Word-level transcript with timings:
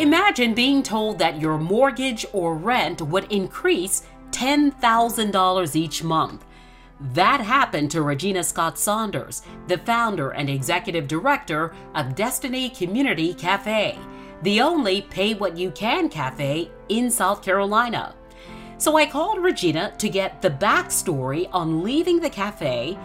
Imagine 0.00 0.54
being 0.54 0.82
told 0.82 1.18
that 1.18 1.38
your 1.38 1.58
mortgage 1.58 2.24
or 2.32 2.56
rent 2.56 3.02
would 3.02 3.30
increase 3.30 4.06
$10,000 4.30 5.76
each 5.76 6.02
month. 6.02 6.42
That 7.12 7.42
happened 7.42 7.90
to 7.90 8.00
Regina 8.00 8.42
Scott 8.42 8.78
Saunders, 8.78 9.42
the 9.66 9.76
founder 9.76 10.30
and 10.30 10.48
executive 10.48 11.06
director 11.06 11.74
of 11.94 12.14
Destiny 12.14 12.70
Community 12.70 13.34
Cafe, 13.34 13.98
the 14.40 14.62
only 14.62 15.02
pay 15.02 15.34
what 15.34 15.58
you 15.58 15.70
can 15.70 16.08
cafe 16.08 16.70
in 16.88 17.10
South 17.10 17.42
Carolina. 17.42 18.14
So 18.78 18.96
I 18.96 19.04
called 19.04 19.44
Regina 19.44 19.92
to 19.98 20.08
get 20.08 20.40
the 20.40 20.48
backstory 20.48 21.46
on 21.52 21.82
leaving 21.82 22.20
the 22.20 22.30
cafe, 22.30 22.98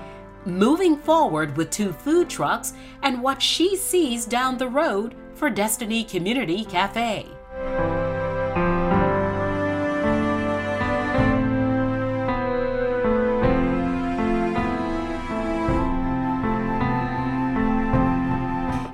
moving 0.46 0.96
forward 0.96 1.58
with 1.58 1.72
two 1.72 1.92
food 1.92 2.30
trucks, 2.30 2.72
and 3.04 3.22
what 3.22 3.42
she 3.42 3.76
sees 3.76 4.26
down 4.26 4.58
the 4.58 4.70
road 4.70 5.14
for 5.36 5.50
Destiny 5.50 6.04
Community 6.04 6.64
Cafe. 6.64 7.28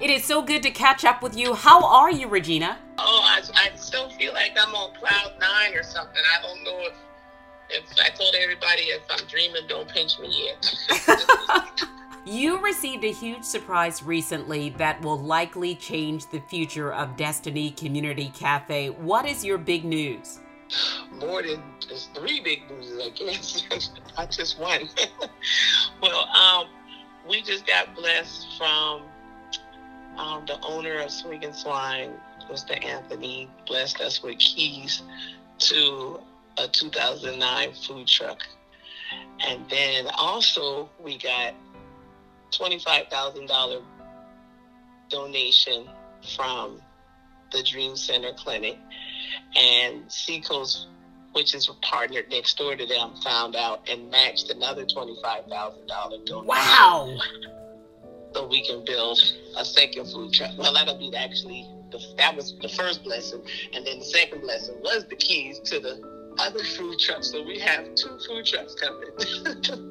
It 0.02 0.10
is 0.10 0.26
so 0.26 0.42
good 0.42 0.64
to 0.64 0.72
catch 0.72 1.06
up 1.06 1.22
with 1.22 1.38
you. 1.38 1.54
How 1.54 1.86
are 1.86 2.12
you, 2.12 2.28
Regina? 2.28 2.78
Oh, 2.98 3.22
I, 3.24 3.42
I 3.56 3.76
still 3.76 4.10
feel 4.10 4.34
like 4.34 4.58
I'm 4.60 4.74
on 4.74 4.96
cloud 4.96 5.34
nine 5.40 5.76
or 5.76 5.84
something. 5.84 6.22
I 6.38 6.42
don't 6.42 6.64
know 6.64 6.80
if 6.82 6.94
if 7.74 7.86
I 8.04 8.10
told 8.10 8.36
everybody 8.36 8.82
if 8.82 9.04
I'm 9.10 9.26
dreaming, 9.28 9.62
don't 9.70 9.88
pinch 9.88 10.20
me 10.20 10.46
yet. 10.46 11.88
you 12.26 12.60
received 12.64 13.04
a 13.04 13.12
huge 13.12 13.44
surprise 13.44 14.04
recently 14.04 14.70
that 14.72 15.02
will 15.02 15.20
likely 15.20 15.76
change 15.76 16.28
the 16.28 16.40
future 16.42 16.94
of 16.94 17.18
Destiny 17.18 17.72
Community 17.72 18.32
Cafe. 18.36 18.90
What 18.90 19.26
is 19.26 19.44
your 19.44 19.58
big 19.58 19.84
news? 19.86 20.40
More 21.20 21.42
than 21.42 21.62
just 21.80 22.14
three 22.14 22.40
big 22.40 22.70
news, 22.70 22.94
I 23.04 23.10
guess. 23.10 23.90
Not 24.18 24.32
just 24.32 24.60
one. 24.60 24.88
well, 26.02 26.28
um, 26.30 26.68
we 27.28 27.42
just 27.42 27.66
got 27.66 27.94
blessed 27.96 28.48
from 28.58 29.02
um, 30.18 30.46
the 30.46 30.60
owner 30.62 31.00
of 31.00 31.12
Swig 31.12 31.44
and 31.44 31.56
Swine, 31.56 32.14
Mr. 32.50 32.84
Anthony, 32.86 33.50
blessed 33.68 34.00
us 34.02 34.22
with 34.22 34.38
keys 34.38 35.02
to 35.58 36.20
a 36.58 36.68
2009 36.68 37.74
food 37.74 38.08
truck. 38.08 38.42
And 39.48 39.68
then 39.70 40.08
also 40.18 40.90
we 41.00 41.18
got 41.18 41.54
$25,000 42.52 43.82
donation 45.10 45.88
from 46.36 46.82
the 47.52 47.64
Dream 47.64 47.96
Center 47.96 48.32
Clinic. 48.34 48.78
And 49.56 50.12
Seacoast, 50.12 50.88
which 51.34 51.54
is 51.54 51.70
partnered 51.82 52.30
next 52.30 52.58
door 52.58 52.76
to 52.76 52.86
them, 52.86 53.16
found 53.24 53.56
out 53.56 53.88
and 53.90 54.10
matched 54.10 54.50
another 54.50 54.86
$25,000 54.86 56.26
donation. 56.26 56.46
Wow! 56.46 57.18
So 58.34 58.48
we 58.48 58.66
can 58.66 58.86
build 58.86 59.20
a 59.58 59.66
second 59.66 60.06
food 60.06 60.34
truck. 60.34 60.52
Well, 60.58 60.74
that'll 60.74 60.98
be 60.98 61.14
actually, 61.16 61.68
the, 61.92 62.02
that 62.18 62.36
was 62.36 62.56
the 62.62 62.70
first 62.70 63.04
blessing. 63.04 63.42
And 63.74 63.86
then 63.86 64.00
the 64.00 64.06
second 64.06 64.42
blessing 64.42 64.76
was 64.82 65.06
the 65.10 65.18
keys 65.18 65.60
to 65.66 65.80
the 65.80 66.21
other 66.38 66.64
food 66.64 67.00
trucks. 67.00 67.32
So 67.32 67.44
we 67.44 67.60
have 67.60 67.94
two 67.96 68.18
food 68.28 68.46
trucks 68.46 68.76
coming. 68.76 69.10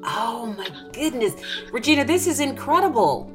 oh 0.03 0.53
my 0.57 0.67
goodness. 0.93 1.35
Regina, 1.71 2.05
this 2.05 2.27
is 2.27 2.39
incredible. 2.39 3.31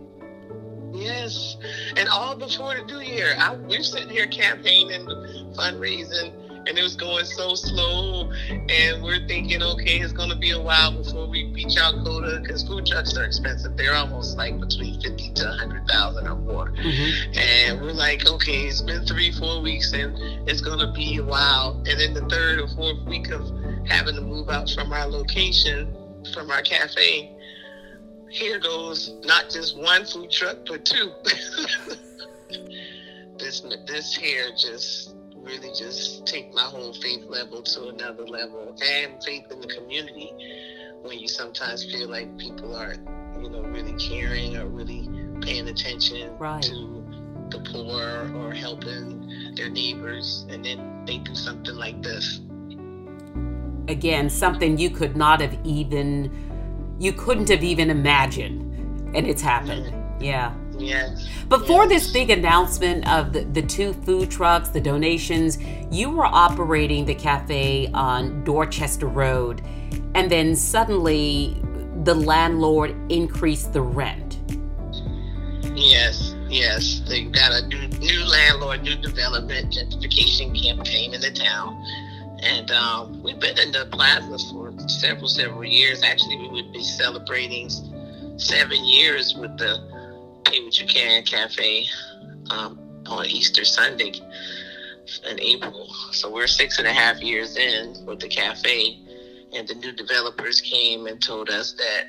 Yes. 0.93 1.57
And 1.97 2.09
all 2.09 2.37
before 2.37 2.77
the 2.77 2.85
new 2.85 3.01
year. 3.01 3.35
I, 3.39 3.55
we're 3.55 3.83
sitting 3.83 4.09
here 4.09 4.27
campaigning, 4.27 5.07
fundraising 5.55 6.46
and 6.67 6.79
it 6.79 6.83
was 6.83 6.97
going 6.97 7.25
so 7.25 7.55
slow. 7.55 8.31
And 8.51 9.03
we're 9.03 9.27
thinking, 9.27 9.63
okay, 9.63 10.01
it's 10.01 10.13
going 10.13 10.31
to 10.31 10.37
be 10.37 10.51
a 10.51 10.61
while 10.61 10.93
before 10.93 11.29
we 11.29 11.53
reach 11.53 11.79
our 11.79 11.93
quota 12.03 12.41
because 12.43 12.65
food 12.65 12.87
trucks 12.87 13.17
are 13.17 13.25
expensive. 13.25 13.77
They're 13.77 13.95
almost 13.95 14.37
like 14.37 14.59
between 14.59 15.01
fifty 15.01 15.33
to 15.35 15.49
a 15.49 15.53
hundred 15.53 15.87
thousand 15.89 16.27
or 16.27 16.37
more. 16.37 16.71
Mm-hmm. 16.71 17.39
And 17.39 17.81
we're 17.81 17.93
like, 17.93 18.27
okay, 18.27 18.67
it's 18.67 18.83
been 18.83 19.05
three, 19.07 19.33
four 19.33 19.63
weeks, 19.63 19.93
and 19.93 20.17
it's 20.49 20.61
going 20.61 20.81
to 20.81 20.93
be 20.93 21.19
a 21.19 21.25
while. 21.25 21.83
And 21.87 22.01
then 22.01 22.15
the 22.15 22.27
third 22.29 22.61
or 22.61 22.69
fourth 22.69 23.05
week 23.07 23.31
of 23.31 23.43
having 23.87 24.17
to 24.17 24.23
move 24.23 24.49
out 24.49 24.71
from 24.71 24.93
our 24.93 25.07
location, 25.07 25.97
from 26.35 26.51
our 26.51 26.63
cafe, 26.63 27.33
here 28.29 28.59
goes 28.59 29.15
not 29.25 29.51
just 29.51 29.79
one 29.79 30.05
food 30.05 30.31
truck, 30.31 30.59
but 30.67 30.85
two. 30.85 31.13
this 33.39 33.61
this 33.87 34.15
here 34.15 34.51
just 34.57 35.16
really 35.47 35.69
just 35.69 36.27
take 36.27 36.53
my 36.53 36.63
whole 36.63 36.93
faith 36.93 37.25
level 37.29 37.63
to 37.63 37.89
another 37.89 38.27
level 38.27 38.77
and 38.83 39.23
faith 39.25 39.45
in 39.51 39.61
the 39.61 39.69
community 39.69 40.33
when 41.03 41.19
you 41.19 41.29
sometimes 41.29 41.85
feel 41.91 42.09
like 42.09 42.37
people 42.37 42.75
aren't, 42.75 43.07
you 43.41 43.49
know, 43.49 43.63
really 43.63 43.95
caring 43.95 44.57
or 44.57 44.67
really 44.67 45.09
paying 45.41 45.69
attention 45.69 46.37
right. 46.39 46.63
to 46.63 47.05
the 47.51 47.61
poor 47.73 48.31
or 48.37 48.53
helping 48.53 49.55
their 49.55 49.71
neighbors 49.71 50.47
and 50.51 50.65
then 50.65 51.05
they 51.07 51.19
do 51.19 51.35
something 51.35 51.77
like 51.77 52.03
this. 52.03 52.41
Again, 53.89 54.29
something 54.29 54.77
you 54.79 54.91
could 54.91 55.17
not 55.17 55.41
have 55.41 55.57
even 55.65 56.97
you 56.99 57.13
couldn't 57.13 57.49
have 57.49 57.63
even 57.63 57.91
imagined 57.91 58.63
and 59.15 59.27
it's 59.27 59.43
happened. 59.43 59.87
Mm-hmm. 59.87 60.25
Yeah. 60.25 60.55
Yes. 60.79 61.27
Before 61.49 61.85
yes. 61.85 61.89
this 61.89 62.13
big 62.13 62.31
announcement 62.31 63.09
of 63.09 63.33
the, 63.33 63.45
the 63.45 63.63
two 63.63 63.93
food 63.93 64.31
trucks, 64.31 64.69
the 64.69 64.81
donations, 64.81 65.59
you 65.91 66.11
were 66.11 66.27
operating 66.27 67.05
the 67.05 67.15
cafe 67.15 67.89
on 67.95 68.45
Dorchester 68.45 69.07
Road, 69.07 69.63
and 70.15 70.31
then 70.31 70.55
suddenly 70.55 71.57
the 72.05 72.15
landlord 72.15 72.95
increased 73.11 73.73
the 73.73 73.81
rent. 73.81 74.39
Yes, 75.75 76.35
yes. 76.49 77.03
They 77.09 77.25
got 77.25 77.53
a 77.53 77.67
new, 77.67 77.89
new 77.99 78.25
landlord, 78.25 78.83
new 78.83 78.97
development 78.97 79.73
gentrification 79.75 80.61
campaign 80.61 81.15
in 81.15 81.21
the 81.21 81.31
town. 81.31 81.83
And 82.43 82.71
um, 82.71 83.23
we've 83.23 83.41
been 83.41 83.59
in 83.59 83.73
the 83.73 83.89
plaza 83.91 84.39
for 84.51 84.73
several, 84.89 85.29
several 85.29 85.65
years. 85.65 86.03
Actually, 86.03 86.37
we 86.37 86.49
would 86.49 86.73
be 86.73 86.83
celebrating 86.83 87.71
seven 88.37 88.85
years 88.85 89.35
with 89.35 89.57
the 89.59 89.96
Pay 90.47 90.63
What 90.63 90.79
You 90.79 90.87
Can 90.87 91.25
Cafe 91.25 91.87
um, 92.51 92.79
on 93.07 93.27
Easter 93.27 93.65
Sunday 93.65 94.13
in 95.29 95.41
April. 95.41 95.89
So 96.13 96.33
we're 96.33 96.47
six 96.47 96.79
and 96.79 96.87
a 96.87 96.93
half 96.93 97.21
years 97.21 97.57
in 97.57 98.05
with 98.07 98.21
the 98.21 98.29
cafe, 98.29 98.99
and 99.55 99.67
the 99.67 99.75
new 99.75 99.93
developers 99.93 100.61
came 100.61 101.07
and 101.07 101.23
told 101.23 101.51
us 101.51 101.73
that 101.75 102.05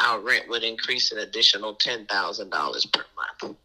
our 0.00 0.20
rent 0.20 0.48
would 0.48 0.62
increase 0.62 1.10
an 1.12 1.18
additional 1.18 1.74
ten 1.74 2.06
thousand 2.06 2.50
dollars 2.50 2.86
per 2.86 3.04
month. 3.16 3.56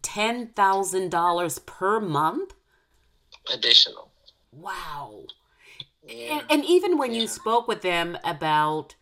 Ten 0.00 0.48
thousand 0.48 1.10
dollars 1.10 1.58
per 1.60 2.00
month. 2.00 2.54
Additional. 3.52 4.10
Wow. 4.52 5.24
Yeah. 6.06 6.38
And, 6.38 6.44
and, 6.50 6.64
even 6.64 6.98
when 6.98 7.12
yeah. 7.12 7.20
you 7.20 7.28
spoke 7.28 7.68
with 7.68 7.82
them 7.82 8.18
about 8.24 8.96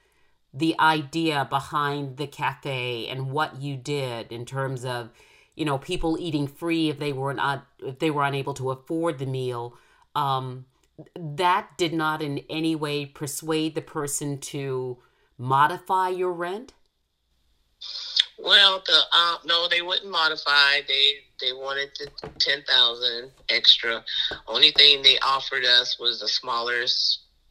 the 0.52 0.78
idea 0.78 1.46
behind 1.48 2.16
the 2.16 2.26
cafe 2.26 3.08
and 3.08 3.30
what 3.30 3.60
you 3.60 3.76
did 3.76 4.32
in 4.32 4.44
terms 4.44 4.84
of 4.84 5.10
you 5.54 5.64
know 5.64 5.78
people 5.78 6.16
eating 6.18 6.46
free 6.46 6.88
if 6.88 6.98
they 6.98 7.12
were 7.12 7.34
not 7.34 7.66
if 7.80 7.98
they 7.98 8.10
were 8.10 8.24
unable 8.24 8.54
to 8.54 8.70
afford 8.70 9.18
the 9.18 9.26
meal. 9.26 9.76
Um, 10.14 10.66
that 11.14 11.78
did 11.78 11.94
not 11.94 12.20
in 12.20 12.40
any 12.50 12.74
way 12.74 13.06
persuade 13.06 13.74
the 13.74 13.82
person 13.82 14.38
to 14.38 14.98
modify 15.38 16.08
your 16.08 16.32
rent? 16.32 16.74
Well 18.38 18.82
the 18.86 19.00
uh, 19.12 19.36
no 19.44 19.68
they 19.68 19.82
wouldn't 19.82 20.10
modify. 20.10 20.80
They 20.86 21.12
they 21.40 21.52
wanted 21.52 21.90
the 21.98 22.10
10,000 22.38 23.30
extra. 23.48 24.04
Only 24.46 24.72
thing 24.72 25.02
they 25.02 25.18
offered 25.18 25.64
us 25.64 25.98
was 25.98 26.20
a 26.20 26.28
smaller 26.28 26.84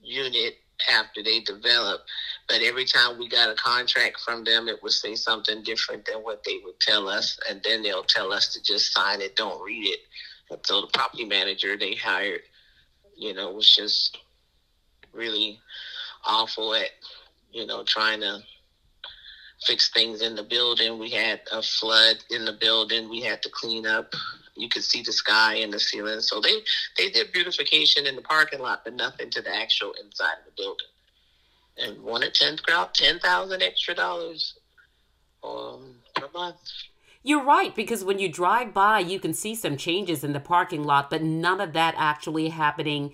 unit 0.01 0.57
after 0.91 1.23
they 1.23 1.41
develop. 1.41 2.01
But 2.47 2.61
every 2.61 2.85
time 2.85 3.17
we 3.17 3.27
got 3.27 3.49
a 3.49 3.55
contract 3.55 4.19
from 4.21 4.43
them, 4.43 4.67
it 4.67 4.81
would 4.81 4.91
say 4.91 5.15
something 5.15 5.63
different 5.63 6.05
than 6.05 6.17
what 6.17 6.43
they 6.43 6.59
would 6.63 6.79
tell 6.79 7.07
us. 7.07 7.39
And 7.49 7.61
then 7.63 7.83
they'll 7.83 8.03
tell 8.03 8.31
us 8.31 8.53
to 8.53 8.63
just 8.63 8.93
sign 8.93 9.21
it, 9.21 9.35
don't 9.35 9.63
read 9.63 9.85
it. 9.85 9.99
And 10.49 10.59
so 10.63 10.81
the 10.81 10.87
property 10.87 11.25
manager 11.25 11.77
they 11.77 11.95
hired, 11.95 12.41
you 13.15 13.33
know, 13.33 13.51
was 13.51 13.69
just 13.75 14.17
really 15.13 15.59
awful 16.25 16.73
at, 16.73 16.89
you 17.51 17.65
know, 17.65 17.83
trying 17.83 18.21
to 18.21 18.39
fix 19.65 19.89
things 19.91 20.21
in 20.21 20.35
the 20.35 20.43
building. 20.43 20.99
We 20.99 21.09
had 21.09 21.41
a 21.51 21.61
flood 21.61 22.17
in 22.29 22.45
the 22.45 22.53
building. 22.53 23.09
We 23.09 23.21
had 23.21 23.41
to 23.43 23.49
clean 23.49 23.85
up 23.85 24.13
you 24.59 24.69
could 24.69 24.83
see 24.83 25.01
the 25.01 25.11
sky 25.11 25.55
and 25.55 25.71
the 25.71 25.79
ceiling. 25.79 26.21
So 26.21 26.41
they 26.41 26.61
they 26.97 27.09
did 27.09 27.31
beautification 27.31 28.05
in 28.05 28.15
the 28.15 28.21
parking 28.21 28.59
lot, 28.59 28.81
but 28.83 28.93
nothing 28.93 29.29
to 29.31 29.41
the 29.41 29.55
actual 29.55 29.93
inside 30.03 30.33
of 30.39 30.45
the 30.45 30.61
building. 30.61 30.87
And 31.77 32.03
wanted 32.03 32.33
ten 32.33 32.57
ten 32.93 33.19
thousand 33.19 33.61
extra 33.61 33.95
dollars 33.95 34.55
um, 35.43 35.95
per 36.15 36.27
month. 36.33 36.57
You're 37.21 37.43
right, 37.43 37.75
because 37.75 38.03
when 38.03 38.17
you 38.17 38.31
drive 38.31 38.73
by, 38.73 38.99
you 38.99 39.19
can 39.19 39.33
see 39.33 39.53
some 39.53 39.75
changes 39.75 40.23
in 40.23 40.31
the 40.31 40.39
parking 40.39 40.83
lot, 40.83 41.09
but 41.09 41.21
none 41.21 41.59
of 41.59 41.73
that 41.73 41.95
actually 41.97 42.49
happening 42.49 43.13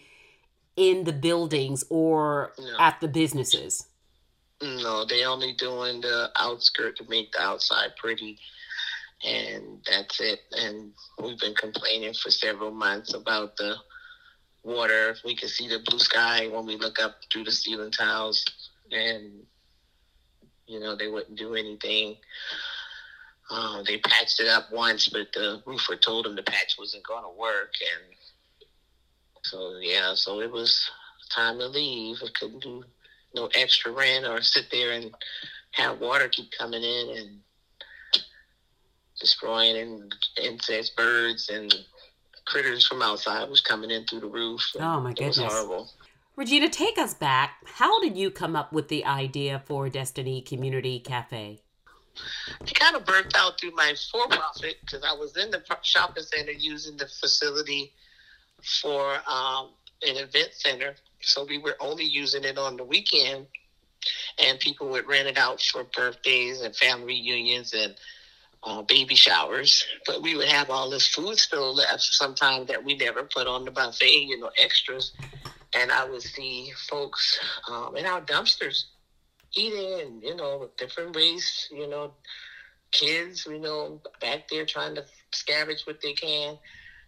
in 0.76 1.06
the 1.06 1.14
buildings 1.14 1.84
or 1.90 2.54
no. 2.60 2.76
at 2.80 3.00
the 3.02 3.08
businesses. 3.08 3.88
No, 4.62 5.06
they 5.06 5.26
only 5.26 5.54
doing 5.54 6.02
the 6.02 6.30
outskirt 6.38 6.98
to 6.98 7.06
make 7.10 7.32
the 7.32 7.42
outside 7.42 7.96
pretty, 7.98 8.38
and 9.24 9.80
that's 9.90 10.20
it. 10.20 10.40
And 10.52 10.92
we've 11.22 11.40
been 11.40 11.56
complaining 11.56 12.14
for 12.14 12.30
several 12.30 12.72
months 12.72 13.14
about 13.14 13.56
the 13.58 13.76
water. 14.64 15.16
We 15.24 15.36
can 15.36 15.50
see 15.50 15.68
the 15.68 15.80
blue 15.86 16.00
sky 16.00 16.48
when 16.48 16.66
we 16.66 16.76
look 16.76 17.00
up 17.00 17.18
through 17.32 17.46
the 17.46 17.52
ceiling 17.52 17.92
tiles, 17.92 18.44
and 18.92 19.46
you 20.68 20.80
know 20.80 20.96
they 20.96 21.08
wouldn't 21.08 21.38
do 21.38 21.56
anything. 21.56 22.18
Uh, 23.50 23.84
they 23.84 24.00
patched 24.00 24.40
it 24.40 24.48
up 24.48 24.72
once, 24.72 25.08
but 25.08 25.28
the 25.34 25.62
roofer 25.66 25.96
told 25.96 26.26
them 26.26 26.36
the 26.36 26.44
patch 26.44 26.76
wasn't 26.80 27.06
going 27.06 27.24
to 27.24 27.40
work, 27.40 27.74
and 27.96 28.16
so 29.44 29.78
yeah, 29.80 30.14
so 30.16 30.42
it 30.42 30.52
was 30.52 30.90
time 31.30 31.60
to 31.60 31.68
leave. 31.68 32.18
I 32.24 32.28
couldn't 32.38 32.64
do 32.64 32.84
no 33.36 33.50
extra 33.54 33.92
rent 33.92 34.26
or 34.26 34.42
sit 34.42 34.72
there 34.72 34.94
and 34.94 35.12
have 35.72 36.00
water 36.00 36.30
keep 36.30 36.50
coming 36.58 36.82
in 36.82 37.18
and 37.18 37.40
destroying 39.26 39.76
and 39.76 40.16
insects, 40.42 40.92
birds, 40.92 41.50
and 41.50 41.74
critters 42.46 42.86
from 42.88 43.02
outside 43.02 43.50
was 43.50 43.60
coming 43.60 43.90
in 43.90 44.06
through 44.06 44.20
the 44.20 44.28
roof. 44.28 44.62
Oh 44.80 45.00
my 45.00 45.14
goodness! 45.14 45.38
It 45.38 45.44
was 45.44 45.54
horrible. 45.54 45.92
Regina, 46.36 46.70
take 46.70 46.98
us 46.98 47.14
back. 47.14 47.56
How 47.66 48.00
did 48.02 48.18
you 48.18 48.30
come 48.30 48.56
up 48.56 48.72
with 48.72 48.88
the 48.90 49.06
idea 49.06 49.64
for 49.66 49.90
Destiny 49.90 50.42
Community 50.42 51.00
Cafe? 51.00 51.62
It 52.62 52.80
kind 52.80 52.96
of 52.96 53.06
burnt 53.06 53.36
out 53.36 53.60
through 53.60 53.72
my 53.72 53.96
for 54.12 54.28
profit 54.28 54.76
because 54.82 55.04
I 55.04 55.14
was 55.14 55.36
in 55.38 55.50
the 55.50 55.64
shopping 55.82 56.24
center 56.24 56.52
using 56.52 56.98
the 56.98 57.08
facility 57.08 57.94
for 58.82 59.16
um, 59.28 59.70
an 60.04 60.18
event 60.18 60.50
center. 60.52 60.96
So 61.22 61.46
we 61.46 61.58
were 61.58 61.78
only 61.80 62.04
using 62.04 62.44
it 62.44 62.58
on 62.58 62.78
the 62.78 62.84
weekend, 62.84 63.48
and 64.38 64.60
people 64.60 64.90
would 64.90 65.08
rent 65.08 65.28
it 65.28 65.38
out 65.38 65.62
for 65.62 65.84
birthdays 65.86 66.62
and 66.62 66.76
family 66.76 67.06
reunions 67.06 67.74
and 67.74 67.96
uh, 68.66 68.82
baby 68.82 69.16
showers. 69.16 69.86
But 70.06 70.22
we 70.22 70.36
would 70.36 70.48
have 70.48 70.70
all 70.70 70.90
this 70.90 71.08
food 71.08 71.38
still 71.38 71.76
left 71.76 72.02
sometimes 72.02 72.68
that 72.68 72.84
we 72.84 72.96
never 72.96 73.24
put 73.24 73.48
on 73.48 73.66
the 73.66 73.72
buffet, 73.72 74.26
you 74.26 74.40
know, 74.40 74.52
extras. 74.62 75.14
And 75.74 75.92
I 75.92 76.06
would 76.06 76.22
see 76.22 76.72
folks 76.90 77.40
um, 77.70 77.96
in 77.98 78.06
our 78.06 78.22
dumpsters 78.22 78.86
eating 79.56 80.02
and, 80.02 80.24
you 80.24 80.36
know, 80.36 80.70
different 80.78 81.16
ways, 81.16 81.68
you 81.72 81.88
know, 81.88 82.14
kids, 82.92 83.46
you 83.46 83.60
know, 83.60 84.02
back 84.22 84.48
there 84.50 84.66
trying 84.66 84.96
to 84.96 85.06
scavenge 85.34 85.86
what 85.86 86.02
they 86.02 86.14
can. 86.14 86.58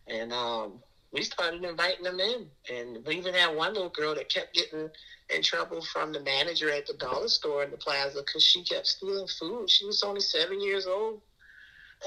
And 0.07 0.33
um, 0.33 0.80
we 1.12 1.24
started 1.24 1.63
inviting 1.63 2.03
them 2.03 2.19
in. 2.19 2.48
And 2.74 3.06
we 3.06 3.15
even 3.15 3.33
had 3.33 3.56
one 3.56 3.74
little 3.74 3.89
girl 3.89 4.15
that 4.15 4.30
kept 4.30 4.53
getting 4.53 4.89
in 5.33 5.42
trouble 5.42 5.81
from 5.81 6.12
the 6.12 6.21
manager 6.21 6.69
at 6.71 6.88
the 6.88 6.94
dollar 6.94 7.27
store 7.27 7.63
in 7.63 7.71
the 7.71 7.77
plaza 7.77 8.21
because 8.25 8.44
she 8.44 8.63
kept 8.63 8.88
stealing 8.88 9.27
food. 9.27 9.69
She 9.69 9.86
was 9.86 10.03
only 10.03 10.21
seven 10.21 10.62
years 10.62 10.88
old. 10.88 11.21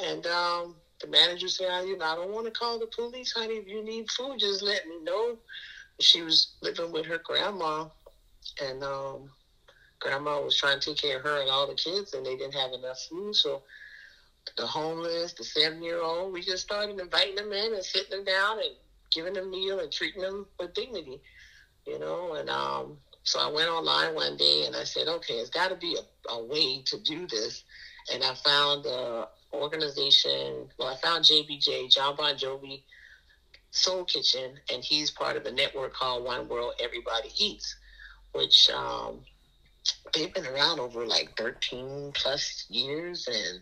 And 0.02 0.26
um, 0.26 0.76
the 1.00 1.08
manager 1.08 1.48
said, 1.48 1.86
you 1.86 1.96
know, 1.96 2.04
I 2.04 2.14
don't 2.14 2.32
want 2.32 2.46
to 2.46 2.52
call 2.52 2.78
the 2.78 2.86
police, 2.86 3.32
honey. 3.32 3.54
If 3.54 3.66
you 3.66 3.82
need 3.82 4.10
food, 4.10 4.38
just 4.38 4.62
let 4.62 4.86
me 4.86 5.00
know. 5.02 5.38
She 6.00 6.22
was 6.22 6.54
living 6.62 6.92
with 6.92 7.06
her 7.06 7.20
grandma. 7.24 7.88
And 8.62 8.82
um, 8.82 9.30
grandma 9.98 10.40
was 10.40 10.56
trying 10.56 10.80
to 10.80 10.90
take 10.90 11.02
care 11.02 11.18
of 11.18 11.22
her 11.22 11.40
and 11.40 11.50
all 11.50 11.66
the 11.66 11.74
kids, 11.74 12.14
and 12.14 12.24
they 12.24 12.36
didn't 12.36 12.54
have 12.54 12.72
enough 12.72 12.98
food. 13.08 13.34
So 13.36 13.62
the 14.56 14.66
homeless, 14.66 15.32
the 15.34 15.44
seven 15.44 15.82
year 15.82 16.00
old, 16.00 16.32
we 16.32 16.42
just 16.42 16.62
started 16.62 16.98
inviting 16.98 17.36
them 17.36 17.52
in 17.52 17.74
and 17.74 17.84
sitting 17.84 18.10
them 18.10 18.24
down 18.24 18.58
and 18.58 18.74
giving 19.12 19.34
them 19.34 19.48
a 19.48 19.50
meal 19.50 19.80
and 19.80 19.92
treating 19.92 20.22
them 20.22 20.46
with 20.58 20.74
dignity, 20.74 21.20
you 21.86 21.98
know. 21.98 22.34
And 22.34 22.48
um, 22.48 22.98
so 23.22 23.38
I 23.38 23.50
went 23.50 23.68
online 23.68 24.14
one 24.14 24.36
day 24.36 24.64
and 24.66 24.74
I 24.74 24.84
said, 24.84 25.08
okay, 25.08 25.34
it's 25.34 25.50
got 25.50 25.68
to 25.68 25.76
be 25.76 25.96
a, 25.96 26.32
a, 26.32 26.44
way 26.44 26.82
to 26.86 26.98
do 26.98 27.26
this. 27.26 27.64
And 28.12 28.22
I 28.24 28.34
found 28.34 28.86
an 28.86 29.24
organization. 29.52 30.68
Well, 30.78 30.88
I 30.88 30.96
found 30.96 31.24
JBJ, 31.24 31.90
Jon 31.92 32.16
Bon 32.16 32.36
Jovi 32.36 32.82
Soul 33.70 34.04
Kitchen, 34.04 34.58
and 34.72 34.84
he's 34.84 35.10
part 35.10 35.36
of 35.36 35.46
a 35.46 35.52
network 35.52 35.92
called 35.94 36.24
One 36.24 36.48
World 36.48 36.74
Everybody 36.80 37.30
Eats, 37.36 37.76
which 38.32 38.68
um, 38.70 39.24
they've 40.14 40.32
been 40.32 40.46
around 40.46 40.80
over 40.80 41.06
like 41.06 41.36
13 41.36 42.12
plus 42.14 42.66
years 42.68 43.28
and 43.28 43.60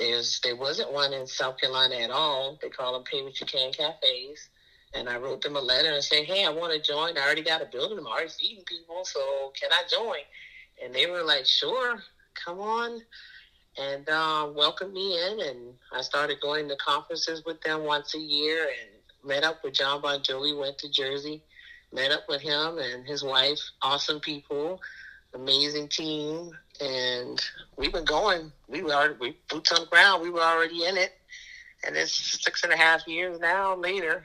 there's 0.00 0.40
there 0.42 0.56
wasn't 0.56 0.92
one 0.92 1.12
in 1.12 1.26
South 1.26 1.58
Carolina 1.58 1.96
at 1.96 2.10
all. 2.10 2.58
They 2.62 2.70
call 2.70 2.94
them 2.94 3.04
pay 3.04 3.22
what 3.22 3.38
you 3.38 3.46
can 3.46 3.70
cafes. 3.72 4.48
And 4.94 5.08
I 5.08 5.18
wrote 5.18 5.42
them 5.42 5.56
a 5.56 5.60
letter 5.60 5.90
and 5.90 6.02
said, 6.02 6.24
Hey, 6.24 6.44
I 6.44 6.48
want 6.48 6.72
to 6.72 6.80
join. 6.80 7.16
I 7.16 7.20
already 7.20 7.42
got 7.42 7.62
a 7.62 7.66
building. 7.66 7.98
I'm 7.98 8.06
already 8.06 8.30
feeding 8.30 8.64
people, 8.64 9.04
so 9.04 9.52
can 9.60 9.70
I 9.72 9.82
join? 9.88 10.20
And 10.82 10.94
they 10.94 11.06
were 11.06 11.22
like, 11.22 11.46
Sure, 11.46 12.02
come 12.34 12.60
on. 12.60 13.00
And 13.78 14.08
um, 14.08 14.54
welcomed 14.54 14.92
me 14.92 15.18
in 15.18 15.40
and 15.40 15.74
I 15.92 16.02
started 16.02 16.40
going 16.40 16.68
to 16.68 16.76
conferences 16.76 17.42
with 17.44 17.60
them 17.62 17.84
once 17.84 18.14
a 18.14 18.18
year 18.18 18.64
and 18.64 19.28
met 19.28 19.44
up 19.44 19.62
with 19.62 19.74
Jon 19.74 20.02
Bon 20.02 20.20
Jovi, 20.20 20.58
went 20.58 20.78
to 20.78 20.90
Jersey, 20.90 21.42
met 21.92 22.10
up 22.10 22.24
with 22.28 22.40
him 22.40 22.78
and 22.78 23.06
his 23.06 23.22
wife, 23.22 23.60
awesome 23.82 24.20
people 24.20 24.80
amazing 25.34 25.88
team, 25.88 26.50
and 26.80 27.40
we've 27.76 27.92
been 27.92 28.04
going. 28.04 28.52
We 28.68 28.82
were 28.82 28.92
already, 28.92 29.14
we 29.20 29.36
boots 29.48 29.72
on 29.72 29.80
the 29.80 29.86
ground. 29.86 30.22
We 30.22 30.30
were 30.30 30.40
already 30.40 30.84
in 30.84 30.96
it, 30.96 31.12
and 31.86 31.96
it's 31.96 32.42
six 32.42 32.64
and 32.64 32.72
a 32.72 32.76
half 32.76 33.06
years 33.06 33.38
now 33.38 33.76
later. 33.76 34.24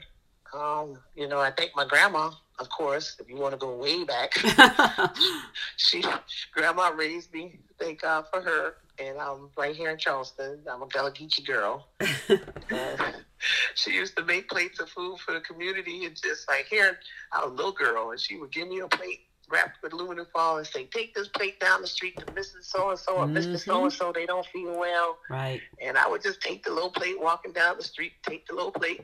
Um, 0.54 0.98
you 1.14 1.28
know, 1.28 1.38
I 1.38 1.50
thank 1.50 1.72
my 1.76 1.84
grandma, 1.84 2.30
of 2.58 2.68
course. 2.70 3.16
If 3.20 3.28
you 3.28 3.36
want 3.36 3.52
to 3.52 3.58
go 3.58 3.76
way 3.76 4.04
back, 4.04 4.32
she 5.76 6.04
grandma 6.52 6.90
raised 6.90 7.32
me. 7.32 7.58
Thank 7.78 8.02
God 8.02 8.24
for 8.32 8.40
her. 8.40 8.74
And 8.98 9.18
I'm 9.18 9.50
right 9.56 9.76
here 9.76 9.90
in 9.90 9.98
Charleston. 9.98 10.60
I'm 10.70 10.82
a 10.82 10.86
Gullah 10.86 11.12
Geechee 11.12 11.46
girl. 11.46 11.86
she 13.74 13.92
used 13.92 14.16
to 14.16 14.24
make 14.24 14.48
plates 14.48 14.80
of 14.80 14.88
food 14.88 15.18
for 15.18 15.34
the 15.34 15.40
community, 15.40 16.06
and 16.06 16.16
just 16.16 16.48
like 16.48 16.66
here, 16.66 16.98
I 17.32 17.44
was 17.44 17.52
a 17.52 17.54
little 17.54 17.72
girl, 17.72 18.10
and 18.10 18.20
she 18.20 18.36
would 18.36 18.52
give 18.52 18.68
me 18.68 18.80
a 18.80 18.88
plate 18.88 19.20
wrapped 19.48 19.82
with 19.82 19.92
aluminum 19.92 20.26
foil 20.32 20.56
and 20.56 20.66
say, 20.66 20.84
take 20.86 21.14
this 21.14 21.28
plate 21.28 21.60
down 21.60 21.80
the 21.80 21.86
street 21.86 22.16
to 22.18 22.24
Mrs. 22.26 22.64
So 22.64 22.90
and 22.90 22.98
so 22.98 23.16
or 23.16 23.26
mm-hmm. 23.26 23.36
Mr. 23.36 23.58
So 23.58 23.84
and 23.84 23.92
so. 23.92 24.12
They 24.12 24.26
don't 24.26 24.46
feel 24.46 24.78
well. 24.78 25.18
Right. 25.30 25.60
And 25.80 25.96
I 25.96 26.08
would 26.08 26.22
just 26.22 26.40
take 26.40 26.64
the 26.64 26.72
little 26.72 26.90
plate 26.90 27.20
walking 27.20 27.52
down 27.52 27.76
the 27.76 27.84
street, 27.84 28.12
take 28.22 28.46
the 28.46 28.54
little 28.54 28.72
plate. 28.72 29.02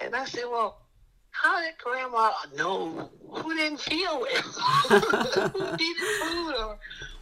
And 0.00 0.14
I 0.14 0.24
said, 0.24 0.44
well, 0.50 0.82
how 1.30 1.60
did 1.60 1.74
grandma 1.78 2.32
know 2.56 3.10
who 3.30 3.54
didn't 3.54 3.80
feel 3.80 4.20
well? 4.20 4.42
who 4.88 5.76
needed 5.76 6.02
food 6.20 6.54
or 6.54 6.78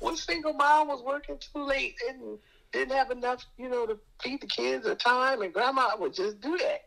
what 0.06 0.18
single 0.18 0.52
mom 0.52 0.86
was 0.86 1.02
working 1.02 1.36
too 1.38 1.64
late 1.64 1.96
and 2.08 2.38
didn't 2.72 2.94
have 2.94 3.10
enough, 3.10 3.44
you 3.58 3.68
know, 3.68 3.86
to 3.86 3.98
feed 4.22 4.40
the 4.40 4.46
kids 4.46 4.86
or 4.86 4.94
time 4.94 5.42
and 5.42 5.52
grandma 5.52 5.96
would 5.98 6.14
just 6.14 6.40
do 6.40 6.56
that. 6.58 6.82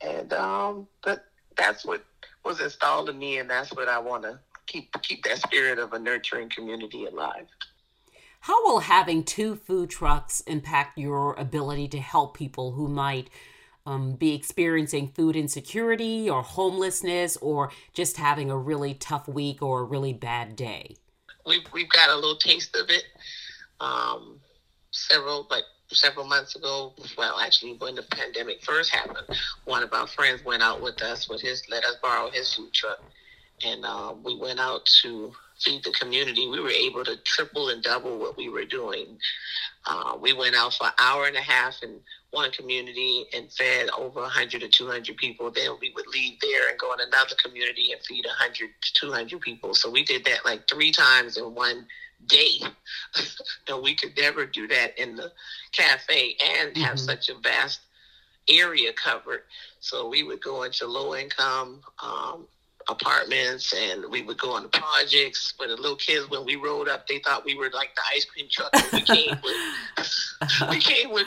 And 0.00 0.32
um 0.32 0.86
but 1.02 1.24
that's 1.56 1.84
what 1.84 2.04
was 2.44 2.60
installed 2.60 3.10
in 3.10 3.18
me 3.18 3.38
and 3.38 3.50
that's 3.50 3.72
what 3.72 3.88
I 3.88 3.98
wanna 3.98 4.40
keep 4.66 4.94
keep 5.02 5.24
that 5.24 5.38
spirit 5.38 5.80
of 5.80 5.92
a 5.92 5.98
nurturing 5.98 6.48
community 6.48 7.06
alive. 7.06 7.46
How 8.40 8.64
will 8.64 8.78
having 8.78 9.24
two 9.24 9.56
food 9.56 9.90
trucks 9.90 10.40
impact 10.42 10.96
your 10.96 11.34
ability 11.34 11.88
to 11.88 11.98
help 11.98 12.36
people 12.36 12.70
who 12.72 12.86
might 12.86 13.30
um, 13.84 14.12
be 14.12 14.32
experiencing 14.32 15.08
food 15.08 15.34
insecurity 15.34 16.30
or 16.30 16.42
homelessness 16.42 17.36
or 17.38 17.72
just 17.92 18.16
having 18.16 18.48
a 18.48 18.56
really 18.56 18.94
tough 18.94 19.26
week 19.26 19.60
or 19.60 19.80
a 19.80 19.84
really 19.84 20.12
bad 20.12 20.54
day? 20.54 20.94
We've, 21.48 21.66
we've 21.72 21.90
got 21.90 22.10
a 22.10 22.14
little 22.14 22.36
taste 22.36 22.76
of 22.76 22.90
it. 22.90 23.04
Um, 23.80 24.40
several, 24.90 25.46
like 25.50 25.64
several 25.90 26.26
months 26.26 26.56
ago, 26.56 26.92
well, 27.16 27.38
actually, 27.40 27.74
when 27.78 27.94
the 27.94 28.02
pandemic 28.02 28.62
first 28.62 28.94
happened, 28.94 29.26
one 29.64 29.82
of 29.82 29.92
our 29.92 30.06
friends 30.06 30.44
went 30.44 30.62
out 30.62 30.82
with 30.82 31.02
us 31.02 31.28
with 31.28 31.40
his, 31.40 31.62
let 31.70 31.84
us 31.84 31.96
borrow 32.02 32.30
his 32.30 32.54
food 32.54 32.72
truck 32.72 32.98
and 33.64 33.84
uh, 33.84 34.14
we 34.22 34.36
went 34.36 34.60
out 34.60 34.84
to 35.02 35.32
feed 35.58 35.82
the 35.84 35.92
community. 35.92 36.48
We 36.48 36.60
were 36.60 36.70
able 36.70 37.04
to 37.04 37.16
triple 37.24 37.70
and 37.70 37.82
double 37.82 38.18
what 38.18 38.36
we 38.36 38.48
were 38.48 38.64
doing. 38.64 39.18
Uh, 39.86 40.16
we 40.20 40.32
went 40.32 40.54
out 40.54 40.74
for 40.74 40.86
an 40.86 40.92
hour 40.98 41.26
and 41.26 41.36
a 41.36 41.40
half 41.40 41.82
in 41.82 42.00
one 42.30 42.50
community 42.52 43.26
and 43.34 43.50
fed 43.52 43.88
over 43.96 44.20
100 44.20 44.62
or 44.62 44.68
200 44.68 45.16
people. 45.16 45.50
Then 45.50 45.70
we 45.80 45.92
would 45.94 46.06
leave 46.08 46.38
there 46.40 46.68
and 46.68 46.78
go 46.78 46.92
in 46.92 47.00
another 47.00 47.34
community 47.42 47.92
and 47.92 48.00
feed 48.02 48.26
100 48.26 48.68
to 48.80 48.92
200 48.94 49.40
people. 49.40 49.74
So 49.74 49.90
we 49.90 50.04
did 50.04 50.24
that 50.26 50.44
like 50.44 50.68
three 50.68 50.92
times 50.92 51.36
in 51.36 51.54
one 51.54 51.86
day. 52.26 52.60
no, 53.68 53.80
we 53.80 53.94
could 53.94 54.16
never 54.16 54.44
do 54.44 54.68
that 54.68 54.98
in 55.00 55.16
the 55.16 55.32
cafe 55.72 56.36
and 56.58 56.76
have 56.76 56.96
mm-hmm. 56.96 57.06
such 57.06 57.28
a 57.30 57.38
vast 57.42 57.80
area 58.48 58.92
covered. 58.92 59.42
So 59.80 60.08
we 60.08 60.22
would 60.22 60.42
go 60.42 60.64
into 60.64 60.86
low 60.86 61.14
income 61.14 61.80
um, 62.02 62.46
apartments 62.88 63.74
and 63.74 64.04
we 64.10 64.22
would 64.22 64.38
go 64.38 64.52
on 64.52 64.62
the 64.62 64.68
projects 64.68 65.52
for 65.56 65.66
the 65.66 65.76
little 65.76 65.96
kids 65.96 66.28
when 66.30 66.44
we 66.46 66.56
rode 66.56 66.88
up 66.88 67.06
they 67.06 67.18
thought 67.18 67.44
we 67.44 67.54
were 67.54 67.68
like 67.74 67.94
the 67.94 68.02
ice 68.14 68.24
cream 68.24 68.46
truck 68.50 68.72
that 68.72 68.90
we 68.92 69.02
came 69.02 69.38
with 69.44 69.54
we 70.70 70.78
came 70.78 71.12
with 71.12 71.26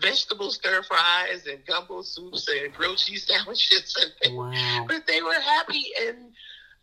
vegetable 0.00 0.50
stir 0.50 0.82
fries 0.82 1.46
and 1.46 1.64
gumbo 1.66 2.02
soups 2.02 2.48
and 2.48 2.72
grilled 2.72 2.98
cheese 2.98 3.26
sandwiches 3.26 4.14
and 4.22 4.36
wow. 4.36 4.84
but 4.88 5.06
they 5.06 5.20
were 5.22 5.34
happy 5.34 5.84
and 6.06 6.32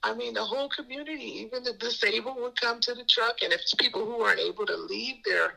I 0.03 0.13
mean, 0.13 0.34
the 0.34 0.44
whole 0.44 0.68
community, 0.68 1.46
even 1.46 1.63
the 1.63 1.74
disabled 1.74 2.36
would 2.42 2.60
come 2.60 2.82
to 2.82 2.94
the 2.94 3.06
truck. 3.06 3.38
And 3.42 3.53
if 3.53 3.62
it's 3.62 3.74
people 3.74 4.06
who 4.06 4.20
weren't 4.20 4.39
able 4.39 4.65
to 4.65 4.75
leave 4.75 5.24
their 5.24 5.53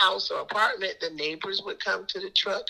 house 0.00 0.30
or 0.30 0.40
apartment, 0.40 0.94
the 1.00 1.10
neighbors 1.10 1.60
would 1.64 1.84
come 1.84 2.06
to 2.06 2.20
the 2.20 2.30
truck 2.30 2.64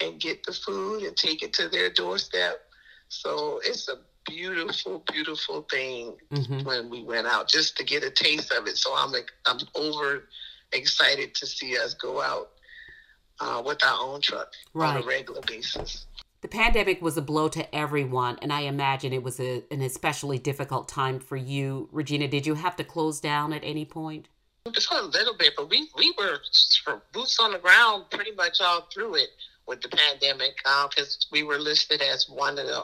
and 0.00 0.20
get 0.20 0.44
the 0.44 0.52
food 0.52 1.02
and 1.02 1.16
take 1.16 1.42
it 1.42 1.54
to 1.54 1.68
their 1.68 1.88
doorstep. 1.88 2.60
So 3.08 3.60
it's 3.64 3.88
a 3.88 3.96
beautiful, 4.26 5.02
beautiful 5.10 5.62
thing 5.70 6.14
mm-hmm. 6.30 6.64
when 6.64 6.90
we 6.90 7.02
went 7.02 7.26
out 7.26 7.48
just 7.48 7.76
to 7.78 7.84
get 7.84 8.04
a 8.04 8.10
taste 8.10 8.52
of 8.52 8.66
it. 8.66 8.76
So 8.76 8.94
I'm 8.94 9.12
like, 9.12 9.30
I'm 9.46 9.58
over 9.74 10.24
excited 10.76 11.34
to 11.34 11.46
see 11.46 11.78
us 11.78 11.94
go 11.94 12.20
out 12.20 12.50
uh, 13.40 13.62
with 13.64 13.82
our 13.84 13.98
own 14.00 14.20
truck 14.20 14.52
right. 14.74 14.96
on 14.96 15.02
a 15.02 15.06
regular 15.06 15.40
basis. 15.46 16.06
The 16.42 16.48
pandemic 16.48 17.02
was 17.02 17.16
a 17.16 17.22
blow 17.22 17.48
to 17.48 17.74
everyone, 17.74 18.38
and 18.42 18.52
I 18.52 18.62
imagine 18.62 19.12
it 19.12 19.22
was 19.22 19.40
a, 19.40 19.64
an 19.70 19.82
especially 19.82 20.38
difficult 20.38 20.88
time 20.88 21.18
for 21.18 21.36
you. 21.36 21.88
Regina, 21.90 22.28
did 22.28 22.46
you 22.46 22.54
have 22.54 22.76
to 22.76 22.84
close 22.84 23.20
down 23.20 23.52
at 23.52 23.64
any 23.64 23.84
point? 23.84 24.28
Just 24.70 24.92
a 24.92 25.02
little 25.02 25.36
bit, 25.36 25.54
but 25.56 25.70
we, 25.70 25.88
we 25.96 26.14
were 26.18 26.38
boots 27.12 27.38
on 27.40 27.52
the 27.52 27.58
ground 27.58 28.04
pretty 28.10 28.32
much 28.32 28.60
all 28.60 28.86
through 28.92 29.16
it 29.16 29.30
with 29.66 29.80
the 29.80 29.88
pandemic 29.88 30.56
because 30.88 31.26
uh, 31.26 31.28
we 31.32 31.42
were 31.42 31.58
listed 31.58 32.02
as 32.02 32.28
one 32.28 32.58
of 32.58 32.66
the 32.66 32.82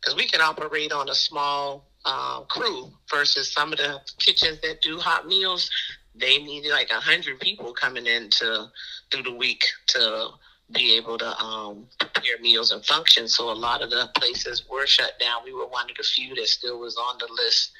because 0.00 0.16
we 0.16 0.26
can 0.26 0.40
operate 0.40 0.92
on 0.92 1.08
a 1.08 1.14
small 1.14 1.86
uh, 2.04 2.40
crew 2.42 2.92
versus 3.10 3.50
some 3.50 3.72
of 3.72 3.78
the 3.78 4.00
kitchens 4.18 4.60
that 4.60 4.82
do 4.82 4.98
hot 4.98 5.26
meals. 5.26 5.70
They 6.14 6.38
needed 6.38 6.70
like 6.70 6.90
a 6.90 7.00
hundred 7.00 7.40
people 7.40 7.72
coming 7.72 8.06
in 8.06 8.30
to 8.30 8.70
through 9.10 9.24
the 9.24 9.34
week 9.34 9.62
to 9.88 10.28
be 10.72 10.96
able 10.96 11.18
to 11.18 11.38
um, 11.38 11.86
prepare 11.98 12.38
meals 12.40 12.72
and 12.72 12.84
function. 12.84 13.28
So 13.28 13.50
a 13.50 13.52
lot 13.52 13.82
of 13.82 13.90
the 13.90 14.08
places 14.16 14.64
were 14.70 14.86
shut 14.86 15.18
down. 15.20 15.44
We 15.44 15.52
were 15.52 15.66
one 15.66 15.90
of 15.90 15.96
the 15.96 16.02
few 16.02 16.34
that 16.36 16.48
still 16.48 16.80
was 16.80 16.96
on 16.96 17.18
the 17.18 17.28
list 17.32 17.72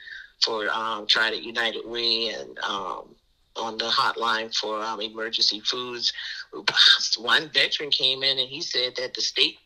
for 0.45 0.69
um, 0.71 1.07
Trident 1.07 1.43
United 1.43 1.87
Way 1.87 2.29
and 2.29 2.59
um, 2.59 3.14
on 3.57 3.79
the 3.79 3.85
hotline 3.85 4.55
for 4.55 4.83
um, 4.83 5.00
emergency 5.00 5.61
foods. 5.61 6.12
One 7.19 7.49
veteran 7.50 7.91
came 7.91 8.23
in 8.23 8.38
and 8.38 8.49
he 8.49 8.61
said 8.61 8.95
that 8.97 9.14
the 9.14 9.21
state 9.21 9.59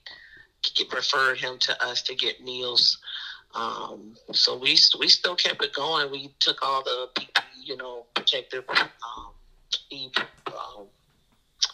referred 0.92 1.38
him 1.38 1.58
to 1.58 1.84
us 1.84 2.02
to 2.02 2.14
get 2.14 2.42
meals. 2.42 2.98
Um, 3.58 4.14
so 4.32 4.56
we 4.56 4.76
we 4.98 5.08
still 5.08 5.34
kept 5.34 5.62
it 5.64 5.74
going. 5.74 6.10
We 6.10 6.32
took 6.38 6.62
all 6.62 6.82
the 6.84 7.08
you 7.68 7.76
know, 7.76 8.06
protective 8.14 8.64
um, 8.70 9.32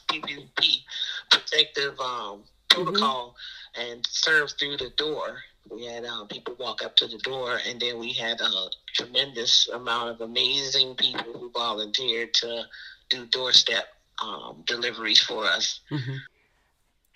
PPP 0.08 0.82
protective 1.30 1.98
um, 2.00 2.42
protocol 2.68 3.36
mm-hmm. 3.76 3.92
and 3.92 4.06
served 4.06 4.54
through 4.58 4.76
the 4.76 4.90
door. 4.96 5.38
We 5.70 5.86
had 5.86 6.04
um, 6.04 6.28
people 6.28 6.56
walk 6.58 6.84
up 6.84 6.96
to 6.96 7.06
the 7.06 7.18
door, 7.18 7.58
and 7.66 7.80
then 7.80 7.98
we 7.98 8.12
had 8.12 8.40
a 8.40 8.66
tremendous 8.92 9.68
amount 9.68 10.10
of 10.10 10.20
amazing 10.20 10.94
people 10.96 11.32
who 11.32 11.50
volunteered 11.50 12.34
to 12.34 12.64
do 13.08 13.26
doorstep 13.26 13.86
um, 14.22 14.62
deliveries 14.66 15.20
for 15.20 15.44
us. 15.44 15.80
Mm-hmm. 15.90 16.16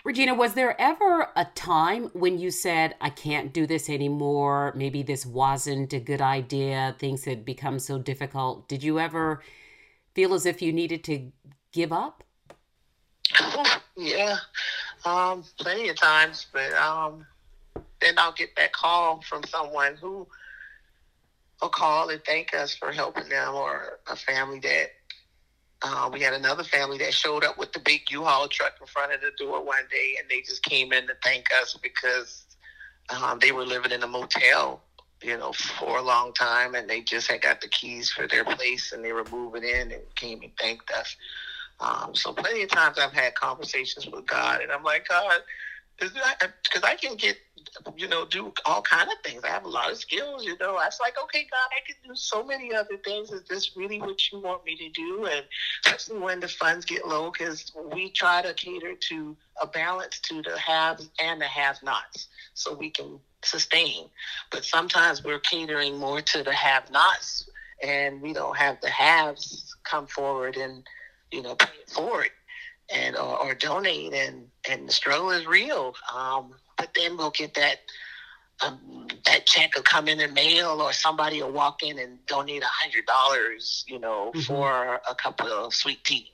Regina, 0.08 0.32
was 0.32 0.54
there 0.54 0.74
ever 0.80 1.28
a 1.36 1.44
time 1.54 2.04
when 2.14 2.38
you 2.38 2.50
said, 2.50 2.94
I 2.98 3.10
can't 3.10 3.52
do 3.52 3.66
this 3.66 3.90
anymore? 3.90 4.72
Maybe 4.74 5.02
this 5.02 5.26
wasn't 5.26 5.92
a 5.92 6.00
good 6.00 6.22
idea. 6.22 6.96
Things 6.98 7.26
had 7.26 7.44
become 7.44 7.78
so 7.78 7.98
difficult. 7.98 8.66
Did 8.70 8.82
you 8.82 8.98
ever 8.98 9.42
feel 10.14 10.32
as 10.32 10.46
if 10.46 10.62
you 10.62 10.72
needed 10.72 11.04
to 11.04 11.30
give 11.72 11.92
up? 11.92 12.24
yeah, 13.98 14.36
um, 15.04 15.44
plenty 15.58 15.90
of 15.90 15.96
times. 15.96 16.46
But 16.54 16.72
um, 16.72 17.26
then 18.00 18.14
I'll 18.16 18.32
get 18.32 18.56
that 18.56 18.72
call 18.72 19.20
from 19.20 19.44
someone 19.44 19.96
who 19.96 20.26
will 21.60 21.68
call 21.68 22.08
and 22.08 22.24
thank 22.24 22.54
us 22.54 22.74
for 22.74 22.92
helping 22.92 23.28
them, 23.28 23.54
or 23.54 23.98
a 24.06 24.16
family 24.16 24.60
that 24.60 24.88
uh, 25.82 26.10
we 26.12 26.20
had 26.20 26.34
another 26.34 26.64
family 26.64 26.98
that 26.98 27.14
showed 27.14 27.44
up 27.44 27.58
with 27.58 27.72
the 27.72 27.78
big 27.78 28.10
U-Haul 28.10 28.48
truck 28.48 28.74
in 28.80 28.86
front 28.86 29.12
of 29.12 29.20
the 29.20 29.30
door 29.38 29.64
one 29.64 29.84
day, 29.90 30.16
and 30.18 30.28
they 30.28 30.40
just 30.40 30.62
came 30.62 30.92
in 30.92 31.06
to 31.06 31.14
thank 31.22 31.46
us 31.60 31.78
because 31.80 32.44
um, 33.10 33.38
they 33.40 33.52
were 33.52 33.64
living 33.64 33.92
in 33.92 34.02
a 34.02 34.06
motel, 34.06 34.82
you 35.22 35.36
know, 35.36 35.52
for 35.52 35.98
a 35.98 36.02
long 36.02 36.32
time, 36.32 36.74
and 36.74 36.90
they 36.90 37.00
just 37.00 37.30
had 37.30 37.42
got 37.42 37.60
the 37.60 37.68
keys 37.68 38.10
for 38.10 38.26
their 38.26 38.44
place, 38.44 38.92
and 38.92 39.04
they 39.04 39.12
were 39.12 39.24
moving 39.30 39.62
in 39.62 39.92
and 39.92 40.02
came 40.16 40.40
and 40.42 40.52
thanked 40.58 40.90
us. 40.90 41.16
Um, 41.80 42.14
so 42.14 42.32
plenty 42.32 42.62
of 42.62 42.70
times 42.70 42.98
I've 42.98 43.12
had 43.12 43.34
conversations 43.36 44.06
with 44.06 44.26
God, 44.26 44.60
and 44.60 44.72
I'm 44.72 44.82
like, 44.82 45.06
God, 45.08 45.40
because 45.98 46.16
I 46.84 46.88
I 46.88 46.94
can 46.94 47.16
get, 47.16 47.36
you 47.96 48.08
know, 48.08 48.24
do 48.24 48.52
all 48.64 48.82
kind 48.82 49.08
of 49.08 49.18
things. 49.24 49.42
I 49.44 49.48
have 49.48 49.64
a 49.64 49.68
lot 49.68 49.90
of 49.90 49.98
skills, 49.98 50.44
you 50.44 50.56
know. 50.58 50.76
I 50.76 50.86
was 50.86 50.98
like, 51.00 51.16
okay, 51.22 51.46
God, 51.50 51.68
I 51.70 51.84
can 51.86 51.96
do 52.06 52.14
so 52.14 52.42
many 52.44 52.74
other 52.74 52.96
things. 53.04 53.30
Is 53.30 53.42
this 53.48 53.76
really 53.76 54.00
what 54.00 54.30
you 54.30 54.40
want 54.40 54.64
me 54.64 54.76
to 54.76 54.88
do? 54.90 55.26
And 55.26 55.44
especially 55.84 56.20
when 56.20 56.40
the 56.40 56.48
funds 56.48 56.84
get 56.84 57.06
low, 57.06 57.30
because 57.30 57.72
we 57.92 58.10
try 58.10 58.42
to 58.42 58.54
cater 58.54 58.94
to 58.94 59.36
a 59.60 59.66
balance 59.66 60.20
to 60.20 60.42
the 60.42 60.56
haves 60.58 61.10
and 61.20 61.40
the 61.40 61.46
have-nots, 61.46 62.28
so 62.54 62.74
we 62.74 62.90
can 62.90 63.18
sustain. 63.42 64.08
But 64.50 64.64
sometimes 64.64 65.24
we're 65.24 65.40
catering 65.40 65.98
more 65.98 66.20
to 66.20 66.42
the 66.42 66.52
have-nots, 66.52 67.50
and 67.82 68.22
we 68.22 68.32
don't 68.32 68.56
have 68.56 68.80
the 68.80 68.90
haves 68.90 69.76
come 69.84 70.06
forward 70.06 70.56
and 70.56 70.84
you 71.30 71.42
know, 71.42 71.54
pay 71.54 71.68
it 71.82 71.90
forward 71.90 72.30
and 72.92 73.16
or, 73.16 73.38
or 73.38 73.54
donate 73.54 74.12
and 74.12 74.46
and 74.68 74.88
the 74.88 74.92
struggle 74.92 75.30
is 75.30 75.46
real. 75.46 75.94
Um, 76.14 76.54
but 76.76 76.90
then 76.94 77.16
we'll 77.16 77.30
get 77.30 77.54
that 77.54 77.78
um, 78.64 79.06
that 79.26 79.46
check 79.46 79.74
will 79.76 79.82
come 79.82 80.08
in 80.08 80.18
the 80.18 80.28
mail 80.28 80.80
or 80.80 80.92
somebody 80.92 81.42
will 81.42 81.52
walk 81.52 81.82
in 81.82 81.98
and 81.98 82.24
donate 82.26 82.62
a 82.62 82.66
hundred 82.66 83.06
dollars, 83.06 83.84
you 83.86 83.98
know, 83.98 84.32
mm-hmm. 84.34 84.40
for 84.40 85.00
a 85.08 85.14
cup 85.14 85.40
of 85.40 85.74
sweet 85.74 86.02
tea 86.04 86.30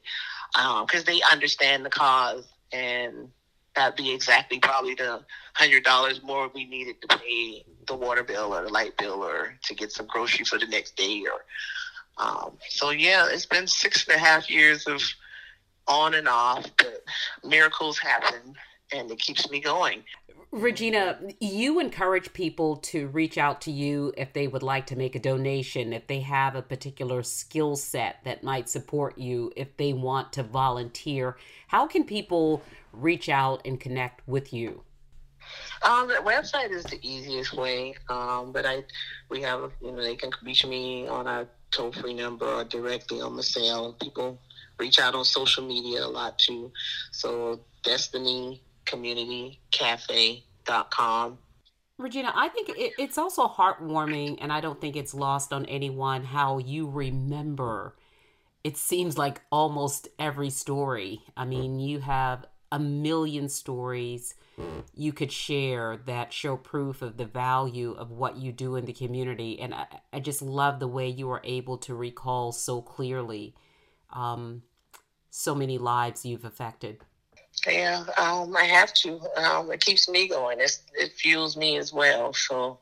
because 0.53 1.01
um, 1.01 1.05
they 1.07 1.21
understand 1.33 1.85
the 1.85 1.91
cause 1.91 2.47
and 2.73 3.29
that'd 3.75 3.97
be 3.97 4.13
exactly 4.13 4.61
probably 4.61 4.95
the 4.95 5.21
hundred 5.55 5.83
dollars 5.83 6.23
more 6.23 6.49
we 6.55 6.65
needed 6.65 6.95
to 7.03 7.19
pay 7.19 7.65
the 7.89 7.95
water 7.95 8.23
bill 8.23 8.55
or 8.55 8.63
the 8.63 8.69
light 8.69 8.97
bill 8.97 9.25
or 9.25 9.59
to 9.65 9.75
get 9.75 9.91
some 9.91 10.07
groceries 10.07 10.49
for 10.49 10.59
the 10.59 10.67
next 10.67 10.97
day 10.97 11.25
or 11.31 11.45
um, 12.19 12.53
so 12.69 12.91
yeah, 12.91 13.27
it's 13.31 13.47
been 13.47 13.67
six 13.67 14.07
and 14.07 14.17
a 14.17 14.19
half 14.19 14.49
years 14.49 14.87
of 14.87 15.03
on 15.87 16.15
and 16.15 16.29
off, 16.29 16.67
but 16.79 17.03
miracles 17.43 17.99
happen, 17.99 18.55
and 18.93 19.11
it 19.11 19.19
keeps 19.19 19.51
me 19.51 19.61
going. 19.61 20.03
Regina, 20.51 21.19
you 21.41 21.81
encourage 21.81 22.33
people 22.33 22.77
to 22.77 23.09
reach 23.09 23.39
out 23.39 23.61
to 23.63 23.73
you 23.73 24.13
if 24.17 24.33
they 24.33 24.47
would 24.47 24.63
like 24.63 24.87
to 24.87 24.97
make 24.97 25.17
a 25.17 25.19
donation, 25.19 25.93
if 25.93 26.07
they 26.07 26.21
have 26.21 26.55
a 26.55 26.63
particular 26.63 27.25
skill 27.25 27.75
set 27.75 28.19
that 28.25 28.45
might 28.45 28.69
support 28.69 29.19
you, 29.19 29.53
if 29.57 29.77
they 29.77 29.93
want 29.93 30.33
to 30.35 30.45
volunteer. 30.45 31.37
How 31.67 31.89
can 31.89 32.05
people 32.05 32.63
reach 32.93 33.29
out 33.29 33.63
and 33.65 33.81
connect 33.81 34.27
with 34.29 34.53
you? 34.53 34.85
Um, 35.83 36.07
the 36.07 36.15
website 36.15 36.71
is 36.71 36.85
the 36.85 37.01
easiest 37.03 37.53
way, 37.55 37.95
um, 38.09 38.53
but 38.53 38.65
I 38.65 38.85
we 39.31 39.43
have 39.43 39.73
you 39.83 39.91
know 39.91 40.03
they 40.03 40.17
can 40.17 40.31
reach 40.45 40.65
me 40.65 41.09
on 41.09 41.27
a 41.27 41.49
toll 41.73 41.93
free 41.93 42.15
number 42.15 42.47
or 42.47 42.65
directly 42.65 43.21
on 43.21 43.37
the 43.37 43.43
sale. 43.43 43.95
People 44.01 44.39
reach 44.79 44.99
out 44.99 45.15
on 45.15 45.25
social 45.25 45.67
media 45.67 46.05
a 46.05 46.09
lot 46.09 46.39
too. 46.39 46.73
So 47.13 47.61
Destiny 47.83 48.63
Community 48.85 49.61
Cafe.com. 49.71 51.39
Regina, 51.97 52.33
I 52.35 52.49
think 52.49 52.71
it, 52.71 52.93
it's 52.99 53.19
also 53.19 53.47
heartwarming, 53.47 54.39
and 54.41 54.53
I 54.53 54.61
don't 54.61 54.81
think 54.81 54.97
it's 54.97 55.15
lost 55.15 55.53
on 55.53 55.65
anyone 55.67 56.25
how 56.25 56.59
you 56.59 56.89
remember. 56.89 57.97
It 58.65 58.77
seems 58.77 59.17
like 59.17 59.43
almost 59.53 60.09
every 60.19 60.51
story. 60.51 61.21
I 61.37 61.45
mean, 61.45 61.79
you 61.79 62.01
have 62.01 62.47
a 62.73 62.79
million 62.81 63.49
stories 63.49 64.35
you 64.95 65.13
could 65.13 65.33
share 65.33 65.99
that 66.07 66.33
show 66.33 66.57
proof 66.57 67.03
of 67.03 67.17
the 67.17 67.25
value 67.25 67.93
of 67.93 68.11
what 68.11 68.37
you 68.37 68.53
do 68.53 68.77
in 68.77 68.85
the 68.85 68.93
community. 68.93 69.61
And 69.61 69.75
I, 69.75 69.87
I 70.13 70.21
just 70.21 70.43
love 70.43 70.79
the 70.79 70.89
way 70.89 71.09
you 71.09 71.31
are 71.31 71.41
able 71.45 71.79
to 71.79 71.95
recall 71.95 72.53
so 72.53 72.81
clearly 72.81 73.55
um, 74.15 74.63
so 75.31 75.55
many 75.55 75.79
lives 75.79 76.25
you've 76.25 76.45
affected. 76.45 76.99
Yeah, 77.67 78.05
um, 78.19 78.57
I 78.57 78.65
have 78.65 78.93
to. 78.95 79.21
Um, 79.37 79.71
it 79.73 79.81
keeps 79.81 80.09
me 80.09 80.29
going. 80.29 80.59
It's, 80.61 80.83
it 80.95 81.13
fuels 81.13 81.57
me 81.57 81.77
as 81.79 81.93
well. 81.93 82.33
So, 82.33 82.79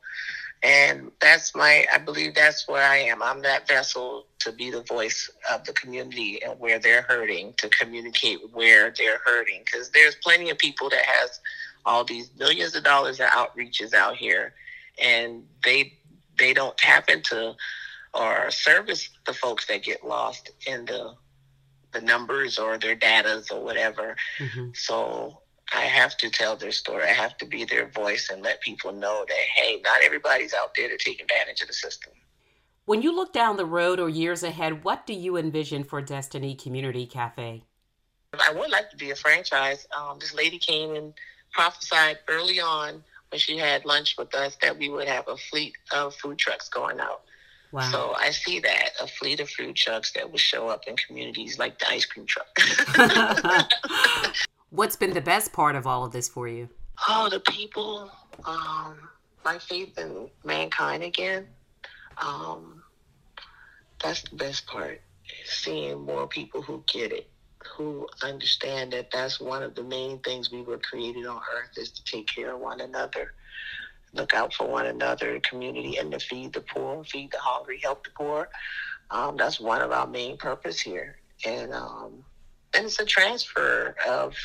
and 0.63 1.11
that's 1.19 1.55
my, 1.55 1.85
I 1.93 1.97
believe 1.99 2.35
that's 2.35 2.67
where 2.67 2.83
I 2.83 2.97
am. 2.97 3.21
I'm 3.23 3.41
that 3.43 3.67
vessel 3.67 4.27
to 4.39 4.51
be 4.51 4.71
the 4.71 4.83
voice 4.83 5.29
of 5.51 5.63
the 5.65 5.73
community 5.73 6.41
and 6.43 6.59
where 6.59 6.79
they're 6.79 7.03
hurting, 7.03 7.53
to 7.57 7.69
communicate 7.69 8.39
where 8.53 8.91
they're 8.91 9.19
hurting. 9.25 9.61
Because 9.65 9.89
there's 9.91 10.15
plenty 10.15 10.49
of 10.49 10.57
people 10.57 10.89
that 10.89 11.05
has 11.05 11.39
all 11.85 12.03
these 12.03 12.31
millions 12.37 12.75
of 12.75 12.83
dollars 12.83 13.19
of 13.19 13.27
outreaches 13.27 13.93
out 13.93 14.15
here. 14.15 14.53
and 15.01 15.43
they 15.63 15.93
they 16.37 16.53
don't 16.53 16.77
tap 16.77 17.09
into 17.09 17.53
or 18.13 18.51
service 18.51 19.09
the 19.25 19.33
folks 19.33 19.65
that 19.67 19.83
get 19.83 20.05
lost 20.05 20.51
in 20.67 20.85
the 20.85 21.13
the 21.93 22.01
numbers 22.01 22.57
or 22.57 22.77
their 22.77 22.95
datas 22.95 23.51
or 23.51 23.63
whatever. 23.63 24.15
Mm-hmm. 24.39 24.69
So 24.73 25.39
I 25.73 25.81
have 25.81 26.17
to 26.17 26.29
tell 26.29 26.55
their 26.55 26.71
story. 26.71 27.03
I 27.03 27.13
have 27.13 27.37
to 27.37 27.45
be 27.45 27.65
their 27.65 27.87
voice 27.87 28.29
and 28.31 28.41
let 28.41 28.61
people 28.61 28.91
know 28.91 29.25
that 29.27 29.37
hey, 29.55 29.81
not 29.83 30.01
everybody's 30.03 30.53
out 30.53 30.75
there 30.75 30.89
to 30.89 30.97
take 30.97 31.21
advantage 31.21 31.61
of 31.61 31.67
the 31.67 31.73
system. 31.73 32.13
When 32.85 33.01
you 33.01 33.15
look 33.15 33.31
down 33.31 33.55
the 33.55 33.65
road 33.65 33.99
or 33.99 34.09
years 34.09 34.43
ahead, 34.43 34.83
what 34.83 35.05
do 35.05 35.13
you 35.13 35.37
envision 35.37 35.85
for 35.85 36.01
Destiny 36.01 36.53
Community 36.53 37.05
Cafe? 37.05 37.63
I 38.33 38.51
would 38.53 38.71
like 38.71 38.89
to 38.89 38.97
be 38.97 39.11
a 39.11 39.15
franchise. 39.15 39.87
Um, 39.95 40.17
this 40.19 40.33
lady 40.33 40.57
came 40.57 40.95
and 40.95 41.13
prophesied 41.53 42.19
early 42.27 42.59
on 42.59 43.03
when 43.29 43.39
she 43.39 43.57
had 43.57 43.85
lunch 43.85 44.15
with 44.17 44.35
us 44.35 44.57
that 44.61 44.77
we 44.77 44.89
would 44.89 45.07
have 45.07 45.27
a 45.27 45.37
fleet 45.37 45.73
of 45.91 46.13
food 46.15 46.37
trucks 46.37 46.67
going 46.67 46.99
out. 46.99 47.21
Wow. 47.73 47.89
So 47.89 48.13
I 48.15 48.29
see 48.29 48.59
that 48.59 48.89
a 49.01 49.07
fleet 49.07 49.39
of 49.39 49.49
food 49.49 49.75
trucks 49.75 50.13
that 50.13 50.29
will 50.29 50.37
show 50.37 50.69
up 50.69 50.83
in 50.87 50.95
communities 50.95 51.57
like 51.57 51.79
the 51.79 51.89
ice 51.89 52.05
cream 52.05 52.27
truck. 52.27 52.47
What's 54.69 54.95
been 54.95 55.11
the 55.11 55.21
best 55.21 55.51
part 55.51 55.75
of 55.75 55.87
all 55.87 56.05
of 56.05 56.11
this 56.11 56.29
for 56.29 56.47
you? 56.47 56.69
Oh, 57.09 57.29
the 57.31 57.39
people, 57.39 58.11
um, 58.45 59.09
my 59.43 59.57
faith 59.57 59.97
in 59.97 60.29
mankind 60.45 61.01
again. 61.01 61.47
Um, 62.19 62.83
that's 64.03 64.21
the 64.21 64.35
best 64.35 64.67
part. 64.67 65.01
Seeing 65.45 65.99
more 66.01 66.27
people 66.27 66.61
who 66.61 66.83
get 66.87 67.11
it 67.11 67.27
who 67.75 68.07
understand 68.21 68.93
that 68.93 69.09
that's 69.11 69.39
one 69.39 69.63
of 69.63 69.73
the 69.75 69.83
main 69.83 70.19
things 70.19 70.51
we 70.51 70.61
were 70.61 70.77
created 70.77 71.25
on 71.25 71.41
earth 71.55 71.77
is 71.77 71.91
to 71.91 72.03
take 72.03 72.27
care 72.27 72.53
of 72.53 72.59
one 72.59 72.81
another, 72.81 73.33
look 74.13 74.33
out 74.33 74.53
for 74.53 74.67
one 74.67 74.85
another, 74.85 75.39
community, 75.39 75.97
and 75.97 76.11
to 76.11 76.19
feed 76.19 76.53
the 76.53 76.61
poor, 76.61 77.03
feed 77.03 77.31
the 77.31 77.39
hungry, 77.39 77.79
help 77.81 78.03
the 78.03 78.11
poor. 78.11 78.49
Um, 79.11 79.37
that's 79.37 79.59
one 79.59 79.81
of 79.81 79.91
our 79.91 80.07
main 80.07 80.37
purpose 80.37 80.79
here, 80.79 81.17
and 81.45 81.73
um, 81.73 82.23
and 82.73 82.85
it's 82.85 82.99
a 82.99 83.05
transfer 83.05 83.95
of 84.07 84.35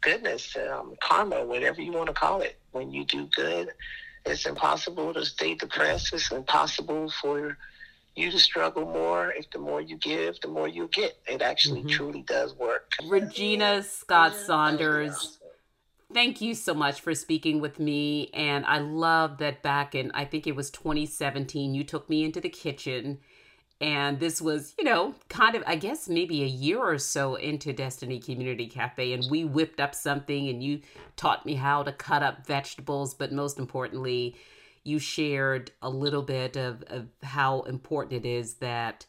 goodness, 0.00 0.56
um, 0.56 0.94
karma, 1.02 1.44
whatever 1.44 1.82
you 1.82 1.92
want 1.92 2.06
to 2.06 2.14
call 2.14 2.40
it. 2.40 2.58
When 2.72 2.90
you 2.90 3.04
do 3.04 3.26
good, 3.26 3.70
it's 4.24 4.46
impossible 4.46 5.12
to 5.14 5.24
stay 5.24 5.54
depressed. 5.54 6.12
It's 6.12 6.30
impossible 6.30 7.10
for 7.20 7.56
you 8.14 8.30
to 8.30 8.38
struggle 8.38 8.84
more. 8.84 9.32
If 9.32 9.50
the 9.50 9.58
more 9.58 9.80
you 9.80 9.96
give, 9.96 10.40
the 10.40 10.48
more 10.48 10.68
you 10.68 10.88
get. 10.88 11.18
It 11.26 11.42
actually 11.42 11.80
mm-hmm. 11.80 11.90
truly 11.90 12.22
does 12.22 12.54
work. 12.54 12.92
Regina 13.06 13.82
Scott 13.82 14.34
Saunders. 14.34 15.39
Thank 16.12 16.40
you 16.40 16.54
so 16.54 16.74
much 16.74 17.00
for 17.00 17.14
speaking 17.14 17.60
with 17.60 17.78
me. 17.78 18.30
And 18.34 18.66
I 18.66 18.78
love 18.78 19.38
that 19.38 19.62
back 19.62 19.94
in, 19.94 20.10
I 20.12 20.24
think 20.24 20.46
it 20.46 20.56
was 20.56 20.70
2017, 20.70 21.72
you 21.72 21.84
took 21.84 22.10
me 22.10 22.24
into 22.24 22.40
the 22.40 22.48
kitchen. 22.48 23.18
And 23.80 24.18
this 24.18 24.42
was, 24.42 24.74
you 24.76 24.84
know, 24.84 25.14
kind 25.28 25.54
of, 25.54 25.62
I 25.66 25.76
guess, 25.76 26.08
maybe 26.08 26.42
a 26.42 26.46
year 26.46 26.80
or 26.80 26.98
so 26.98 27.36
into 27.36 27.72
Destiny 27.72 28.18
Community 28.18 28.66
Cafe. 28.66 29.12
And 29.12 29.24
we 29.30 29.44
whipped 29.44 29.80
up 29.80 29.94
something 29.94 30.48
and 30.48 30.62
you 30.62 30.80
taught 31.16 31.46
me 31.46 31.54
how 31.54 31.84
to 31.84 31.92
cut 31.92 32.22
up 32.22 32.46
vegetables. 32.46 33.14
But 33.14 33.32
most 33.32 33.58
importantly, 33.58 34.36
you 34.84 34.98
shared 34.98 35.70
a 35.80 35.88
little 35.88 36.22
bit 36.22 36.56
of, 36.56 36.82
of 36.88 37.06
how 37.22 37.62
important 37.62 38.24
it 38.24 38.28
is 38.28 38.54
that 38.54 39.06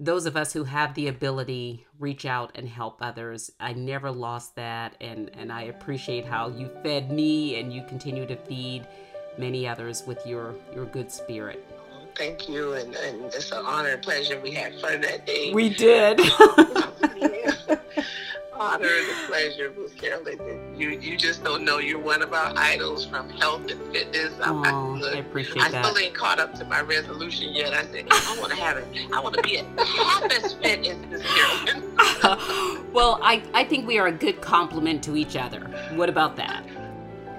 those 0.00 0.26
of 0.26 0.36
us 0.36 0.52
who 0.52 0.64
have 0.64 0.94
the 0.94 1.08
ability 1.08 1.86
reach 1.98 2.24
out 2.24 2.52
and 2.54 2.68
help 2.68 2.98
others. 3.02 3.50
I 3.58 3.72
never 3.72 4.10
lost 4.10 4.54
that 4.56 4.94
and 5.00 5.30
and 5.34 5.52
i 5.52 5.62
appreciate 5.62 6.24
how 6.24 6.48
you 6.48 6.70
fed 6.82 7.10
me 7.10 7.58
and 7.58 7.72
you 7.72 7.82
continue 7.84 8.26
to 8.26 8.36
feed 8.36 8.86
many 9.36 9.66
others 9.66 10.04
with 10.06 10.24
your 10.26 10.54
your 10.74 10.86
good 10.86 11.10
spirit. 11.10 11.64
Thank 12.14 12.48
you 12.48 12.74
and, 12.74 12.94
and 12.94 13.24
it's 13.26 13.52
an 13.52 13.64
honor 13.64 13.90
and 13.90 14.02
pleasure 14.02 14.40
we 14.40 14.52
had 14.52 14.80
fun 14.80 15.00
that 15.02 15.26
day. 15.26 15.52
We 15.52 15.68
did 15.68 16.20
honor 18.58 18.88
and 18.88 19.10
a 19.10 19.26
pleasure, 19.26 19.72
Miss 19.78 19.92
Carolyn. 19.94 20.38
You 20.76 20.90
you 20.90 21.16
just 21.16 21.44
don't 21.44 21.64
know 21.64 21.78
you're 21.78 21.98
one 21.98 22.22
of 22.22 22.32
our 22.32 22.52
idols 22.56 23.06
from 23.06 23.30
health 23.30 23.70
and 23.70 23.80
fitness. 23.92 24.34
Oh, 24.42 24.62
I, 24.64 24.70
I, 24.70 25.16
I 25.16 25.18
appreciate 25.18 25.62
I 25.62 25.70
that. 25.70 25.84
I 25.84 25.88
still 25.88 26.04
ain't 26.04 26.14
caught 26.14 26.38
up 26.38 26.54
to 26.54 26.64
my 26.64 26.80
resolution 26.80 27.54
yet. 27.54 27.72
I 27.72 27.84
said 27.84 28.06
I 28.10 28.36
want 28.40 28.52
to 28.52 28.58
have 28.58 28.76
it. 28.76 28.86
I 29.12 29.20
want 29.20 29.36
to 29.36 29.42
be 29.42 29.56
half 29.56 30.24
as 30.24 30.54
fit 30.54 30.86
as 30.86 30.96
Miss 31.06 31.22
Carolyn. 31.22 32.92
well, 32.92 33.18
I 33.22 33.42
I 33.54 33.64
think 33.64 33.86
we 33.86 33.98
are 33.98 34.08
a 34.08 34.12
good 34.12 34.40
complement 34.40 35.02
to 35.04 35.16
each 35.16 35.36
other. 35.36 35.60
What 35.94 36.08
about 36.08 36.36
that? 36.36 36.64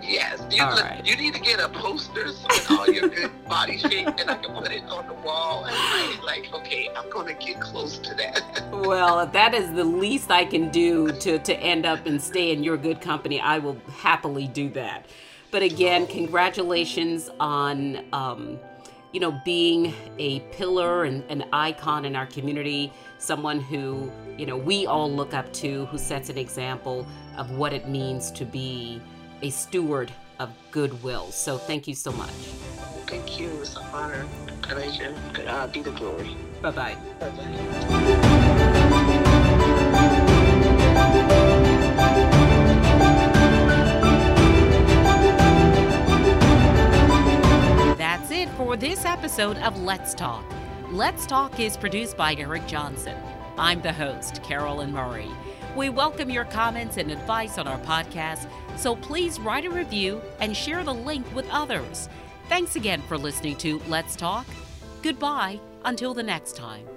Yes, 0.01 0.41
you, 0.51 0.65
look, 0.65 0.83
right. 0.83 1.05
you 1.05 1.15
need 1.15 1.33
to 1.33 1.39
get 1.39 1.59
a 1.59 1.69
poster 1.69 2.25
with 2.25 2.71
all 2.71 2.87
your 2.87 3.09
good 3.09 3.31
body 3.49 3.77
shape, 3.77 4.07
and 4.07 4.29
I 4.29 4.35
can 4.35 4.53
put 4.55 4.71
it 4.71 4.83
on 4.83 5.07
the 5.07 5.13
wall. 5.13 5.65
And 5.65 6.23
like, 6.23 6.53
okay, 6.53 6.89
I'm 6.95 7.09
going 7.09 7.27
to 7.27 7.45
get 7.45 7.59
close 7.59 7.97
to 7.99 8.13
that. 8.15 8.69
well, 8.71 9.19
if 9.19 9.31
that 9.33 9.53
is 9.53 9.71
the 9.73 9.83
least 9.83 10.31
I 10.31 10.45
can 10.45 10.69
do 10.69 11.11
to 11.11 11.39
to 11.39 11.55
end 11.57 11.85
up 11.85 12.05
and 12.05 12.21
stay 12.21 12.51
in 12.51 12.63
your 12.63 12.77
good 12.77 13.01
company, 13.01 13.39
I 13.39 13.59
will 13.59 13.77
happily 13.97 14.47
do 14.47 14.69
that. 14.71 15.05
But 15.51 15.63
again, 15.63 16.07
congratulations 16.07 17.29
on. 17.39 18.05
Um, 18.13 18.59
you 19.11 19.19
know, 19.19 19.41
being 19.43 19.91
a 20.19 20.39
pillar 20.51 21.05
and 21.05 21.23
an 21.31 21.43
icon 21.51 22.05
in 22.05 22.15
our 22.15 22.27
community, 22.27 22.93
someone 23.17 23.59
who, 23.59 24.11
you 24.37 24.45
know, 24.45 24.55
we 24.55 24.85
all 24.85 25.11
look 25.11 25.33
up 25.33 25.51
to, 25.53 25.87
who 25.87 25.97
sets 25.97 26.29
an 26.29 26.37
example 26.37 27.07
of 27.35 27.49
what 27.49 27.73
it 27.73 27.87
means 27.87 28.29
to 28.29 28.45
be 28.45 29.01
a 29.41 29.49
steward 29.49 30.11
of 30.39 30.49
goodwill. 30.71 31.31
So 31.31 31.57
thank 31.57 31.87
you 31.87 31.95
so 31.95 32.11
much. 32.11 32.29
Thank 33.07 33.39
you. 33.39 33.49
It's 33.61 33.75
an 33.75 33.83
honor. 33.91 34.25
Pleasure. 34.61 35.15
God 35.33 35.47
uh, 35.47 35.67
be 35.67 35.81
the 35.81 35.91
glory. 35.91 36.35
Bye 36.61 36.71
bye. 36.71 36.97
Bye 37.19 37.29
bye. 37.29 38.49
That's 47.97 48.31
it 48.31 48.49
for 48.49 48.77
this 48.77 49.05
episode 49.05 49.57
of 49.57 49.81
Let's 49.81 50.13
Talk. 50.13 50.43
Let's 50.91 51.25
Talk 51.25 51.59
is 51.59 51.77
produced 51.77 52.15
by 52.15 52.35
Eric 52.35 52.67
Johnson. 52.67 53.15
I'm 53.59 53.81
the 53.81 53.91
host, 53.91 54.41
Carolyn 54.41 54.93
Murray. 54.93 55.29
We 55.75 55.89
welcome 55.89 56.29
your 56.29 56.45
comments 56.45 56.95
and 56.95 57.11
advice 57.11 57.57
on 57.57 57.67
our 57.67 57.77
podcast 57.79 58.49
so 58.77 58.95
please 58.95 59.37
write 59.37 59.65
a 59.65 59.69
review 59.69 60.21
and 60.39 60.55
share 60.55 60.81
the 60.85 60.93
link 60.93 61.25
with 61.35 61.45
others. 61.51 62.07
Thanks 62.47 62.77
again 62.77 63.01
for 63.01 63.17
listening 63.17 63.57
to 63.57 63.81
Let's 63.89 64.15
Talk. 64.15 64.47
Goodbye 65.01 65.59
until 65.83 66.13
the 66.13 66.23
next 66.23 66.55
time. 66.55 66.87